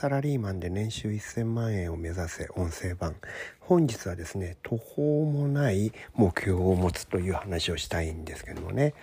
[0.00, 3.16] サラリーマンで年収1000万円を目指せ音声版。
[3.58, 8.94] 本日はですね途方もない目標を持つという話をしたいんですけどもね、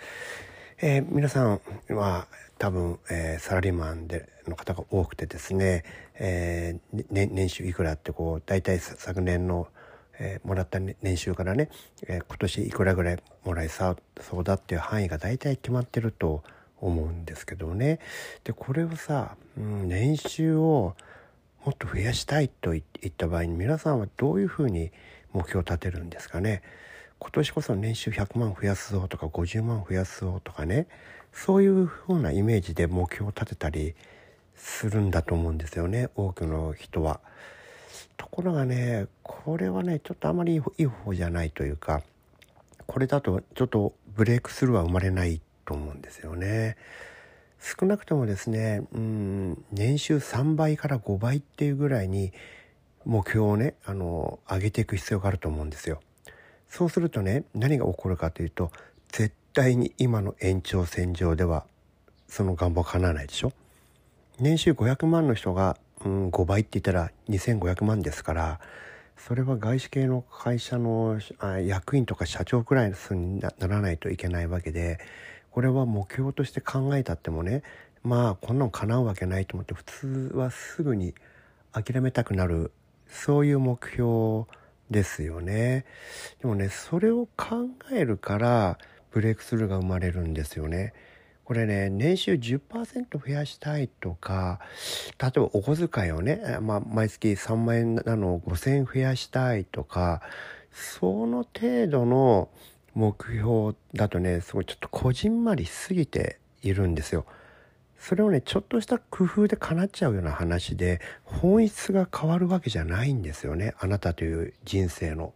[0.78, 5.84] えー、皆さんは多分、えー、サラリーマンでの方が多くてですね,、
[6.14, 9.68] えー、ね年収いくらってこう大体昨年の
[10.18, 11.70] えー、もらった年収からね、
[12.08, 16.42] えー、今年いくらぐらいもらえそうだっていう範囲が大体決まってると
[16.88, 18.00] 思うんですけどね。
[18.44, 20.96] でこれをさ、うん、年収を
[21.66, 24.92] もっと増やしたいといった場合に皆さんはどういうふうに
[25.34, 26.62] 目標を立てるんですかね。
[27.20, 30.88] 今年こそ年収100万増やすぞとか50万増やすぞとかね。
[31.36, 33.94] そういうふうなイメージで目標を立てたり
[34.56, 37.20] するんだと思うんですよね多くの人は。
[38.18, 42.02] ところがねこれはねちょっとあまりいい方じゃないというか
[42.86, 46.78] これだとちょっとブレイクスルーは生まれないと思うんですよね。
[47.60, 52.32] 少なくともですねうん年収3倍から5倍っていうぐらいに
[53.06, 56.02] 目標をねあの上げていく必要があると思うんですよ。
[56.70, 58.72] そうするとね何が起こるかというと
[59.10, 61.66] 絶対に今の延長線上では
[62.28, 63.54] その願望叶わないでしょ。
[64.40, 68.60] 年収500万の人が、うん、5倍って言ったら2500万ですから
[69.18, 71.20] それは外資系の会社の
[71.66, 75.00] 役員とか社長くらいの数にならないといけないわけで
[75.56, 77.64] これは目標として考えたってもね
[78.04, 81.16] まあこんなの叶うわけないと思って普通はすぐに
[81.72, 82.74] 諦めたくなる
[83.08, 84.48] そういう目標
[84.92, 85.86] ですよね。
[86.42, 88.78] でもねそれを考えるから
[89.12, 90.92] ブレイクスルーが生まれるんですよね。
[91.46, 94.60] これね年収10%増やしたいとか
[95.22, 100.22] 例えばお小遣いをね、まあ、毎月3万円なのを5,000円増やしたいとか
[100.74, 102.50] その程度の
[102.96, 107.26] 目標だとねすごいちょっとこじんまりしすぎているんですよ。
[108.00, 115.34] それをねちょっとした工夫で叶っちゃうような話で本質が変わるわけじゃないんですよねあなたという人生の。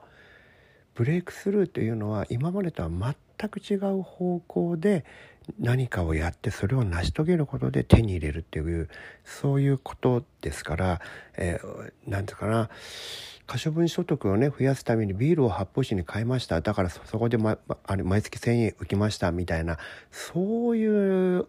[0.95, 5.05] ブレイクスルーというのは今までとは全く違う方向で
[5.57, 8.89] 何かをやってそれを成し遂げることで手に入れるっていう
[9.23, 11.01] そういうことですから
[11.37, 12.69] 何、えー、て言うかな
[13.49, 19.79] 可処分所得をね増やすためにビールを発泡酒に変えましただからそこで、ま、あれ毎月1,000円浮きましたみたいな
[20.11, 21.47] そういう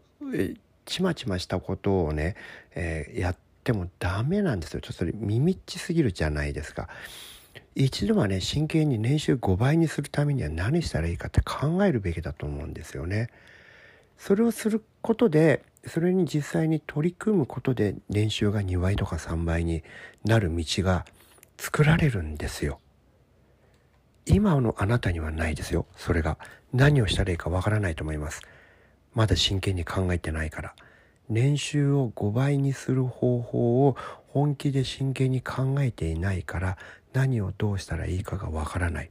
[0.87, 2.37] ちまちましたことをね、
[2.75, 6.89] えー、やってもダメなんですよちょっとそれ耳っちすぎるじゃないですか。
[7.75, 13.29] 一度はね真剣に年収5倍にするためには何したらいいかって考えるべきだと思うんですよね。
[14.19, 19.83] それをすることでそれに実際に取り組むことで年収が2倍とか3倍に
[20.25, 21.05] なる道が
[21.61, 22.81] 作られるんですよ。
[24.25, 25.85] 今のあなたにはないですよ。
[25.95, 26.39] それが。
[26.73, 28.41] 何をしたらいいかわからないと思います。
[29.13, 30.75] まだ真剣に考えてないから。
[31.29, 33.97] 年収を5倍にする方法を
[34.29, 36.79] 本気で真剣に考えていないから
[37.13, 39.11] 何をどうしたらいいかがわからない。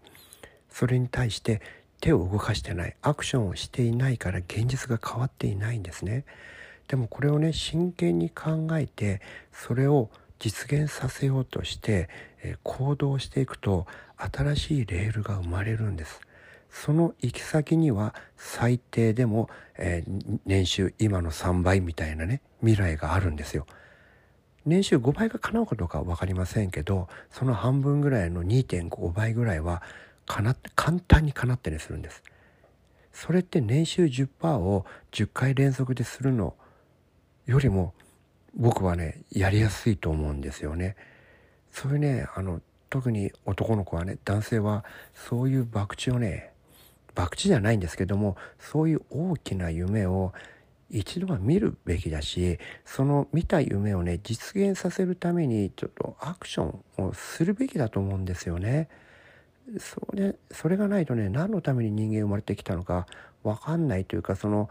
[0.71, 1.61] それに対して
[2.01, 6.25] 手を動かしてないアクションをしていないから現実が変わっていないんですね。
[6.87, 9.21] でもこれをね真剣に考えて
[9.53, 12.09] それを実現させようとして、
[12.41, 13.85] え行動していくと
[14.17, 16.21] 新しいレールが生まれるんです。
[16.69, 23.65] その行き先には最低でも、えー、年収今の3倍みたいなね未来があるんですよ。
[24.65, 29.81] 年収5倍が叶うかどうかは分かりませんけどその半分ぐらいの2.5倍ぐらいは
[30.25, 30.53] 簡
[31.07, 32.23] 単に叶ってねするんです。
[33.11, 36.55] それって年収10%を10回連続でするの
[37.47, 37.93] よりも
[38.59, 40.95] 僕はねやりやすいと思うんですよね。
[41.71, 44.83] そういうねあの特に男の子はね男性は
[45.13, 46.51] そういう博打をね
[47.15, 50.33] 博打じゃないんですけどもそういう大きな夢を
[50.89, 56.63] 一度は見るべきだしその見た夢をね実現させるためにちょっとアクショ
[56.97, 58.89] ンをするべきだと思うんですよね。
[59.77, 63.05] それそれがないとね何のために人間生まれてきたのか
[63.43, 64.67] 分かんないというかその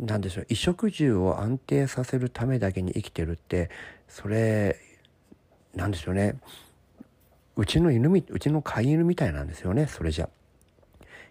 [0.00, 3.70] 何でしょう衣食住を安定させるためだけに生きてるって
[4.08, 4.78] それ
[5.74, 6.38] なんでしょうね。
[7.56, 10.28] うちの犬みうちの飼い犬みたいなんですよねそれじゃ。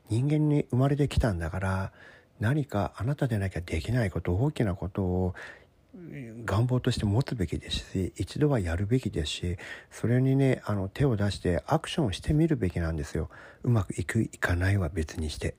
[0.10, 1.92] 人間に生まれてきたんだから
[2.40, 5.36] 何かあなたでなきゃできないこと大きなことを
[6.46, 9.58] 願望として持つべきですし一度はやるべきですし
[9.92, 13.30] それにねあの手を出してアクションをしてみるべきなんですよ。
[13.64, 15.56] うまくいくいかないは別にして。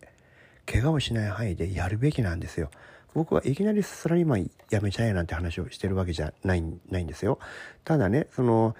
[0.67, 2.71] 怪我をしない範囲でやるべきなんですよ
[3.17, 7.39] 僕はいきなりサラリーマン辞めちゃえなんて話をしてるわけじゃないないんですよ。
[7.83, 8.77] ただねその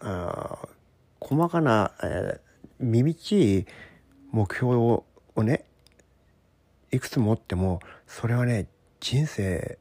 [0.00, 0.58] あ
[1.20, 2.40] 細かな、えー、
[2.80, 3.66] みみちい
[4.32, 5.04] 目標を
[5.36, 5.66] ね
[6.90, 7.78] いくつ持っても
[8.08, 8.66] それはね
[8.98, 9.78] 人生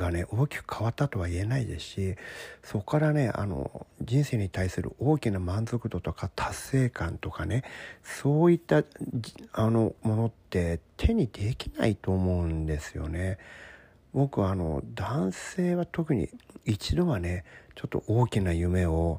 [0.00, 2.16] がね大きく変わったとは言えないですし
[2.64, 7.62] そこからねあの人生に対する大きな満足度とか達成感とかね
[8.02, 8.82] そういった
[9.52, 13.38] あのものって手にできないと思うんですよね。
[14.12, 16.28] 僕はあの男性は特に
[16.64, 17.44] 一度はね
[17.76, 19.18] ちょっと大きな夢を、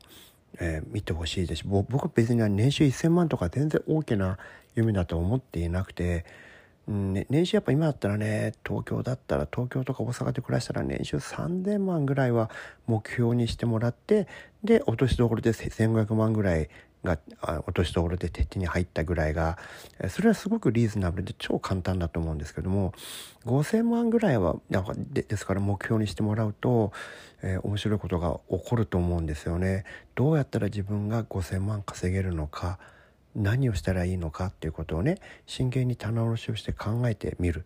[0.60, 4.38] えー、見てほしいですし僕は別に年収1,000万とか全然大きな
[4.76, 6.26] 夢だと思っていなくて
[6.88, 12.50] ね、年収やっぱ今だったらね東京だったら東京とか大阪で暮らしたら年収3,000万ぐらいは
[12.88, 14.28] 目標にしてもらって
[14.64, 16.70] で落としどころで1,500万ぐらい
[17.04, 17.18] が
[17.66, 19.58] 落としどころで手に入ったぐらいが
[20.10, 22.94] それはすごくリーズナブルで超簡単だと思うんですけども
[23.46, 24.56] 5,000万ぐらいは
[24.98, 26.92] でですから目標にしてもらうと、
[27.42, 29.84] えー、面白いことが起こると思うんですよね。
[30.14, 32.78] どうやったら自分が5,000万稼げるのか
[33.36, 37.66] 何をしたらいいのかっていうことをね真剣に棚卸しをして考えてみる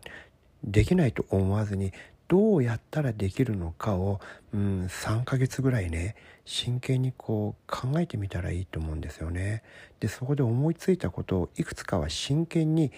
[0.63, 1.91] できないと思わずに
[2.27, 4.19] どうやったらできるのかを、
[4.53, 9.63] うん、3ヶ月ぐらいね真剣にこう考えてみたらいいと思うんですよね。
[9.99, 12.91] でそこで思いついたことをいくつかは真剣に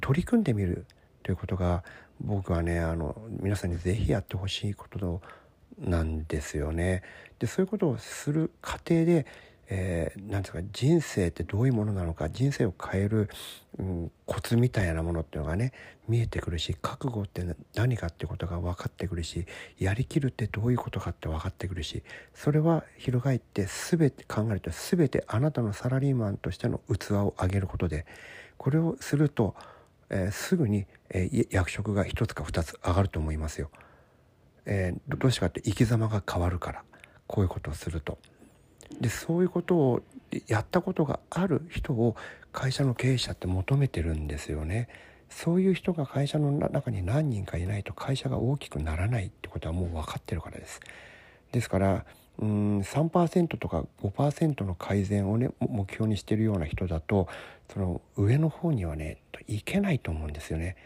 [0.00, 0.86] 取り組んでみる
[1.22, 1.84] ということが
[2.20, 5.20] 僕はねあの皆さんに是非やってほしいこと
[5.78, 7.02] なんですよね。
[7.38, 9.26] でそういうことをする過程で
[9.70, 13.28] えー、なんですか人生ってどういうものなのか人生を変える、
[13.78, 15.72] うん、コツみたいなものっていうのがね
[16.08, 17.44] 見えてくるし覚悟って
[17.74, 19.44] 何かってことが分かってくるし
[19.78, 28.06] やりきるってどういうことかって分かってくるしそれは翻って全て考えると全てあなたのサラリーマンとしての器を上げることで
[28.56, 29.54] これをすると、
[30.08, 33.70] えー、すぐに、えー、役職が1つか2つ上がると思いますよ。
[34.64, 36.82] えー、どうしてかって生き様が変わるから
[37.26, 38.18] こういうことをすると。
[39.00, 40.02] でそういうことを
[40.46, 42.16] やったことがある人を
[42.52, 44.88] 会社の経営者って求めてるんですよね。
[45.30, 50.80] そういう人が会社の中に何人かいないと会社が大きくならないってことはもう分かってるからです。
[51.52, 52.04] ですから
[52.38, 57.28] うん3%とか5%の改善をね目標にしてるような人だと
[57.72, 60.76] その上の方にはねいけないと思うんですよね。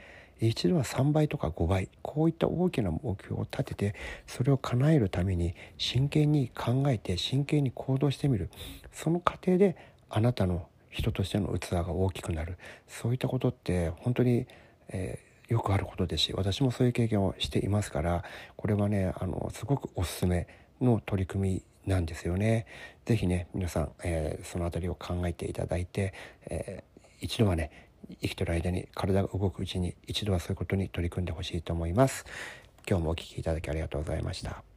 [0.48, 1.88] 一度は3倍とか5倍。
[2.02, 3.94] こういった大きな目標を立てて
[4.26, 8.50] それを叶えるために真剣に考えて真剣に行動してみる。
[8.92, 9.76] その過程で
[10.10, 12.58] あなたの人としての器が大きくなる。
[12.86, 14.46] そういったことって本当に、
[14.88, 18.24] えー、よくあることですし私もそういう経験をしていますから
[18.56, 20.46] これはねあのすごくおすすめ
[20.80, 22.66] の取り組みなんですよね。
[23.04, 26.14] 是非ね皆さん、えー、その辺りを考えていただいて、
[26.46, 27.70] えー、一度はね
[28.20, 32.25] 生きてる間に体が動くうちに一度はそういうことに取り組んでほしいと思います。
[32.88, 34.71] 今日もお聴きいただきありがとうございました。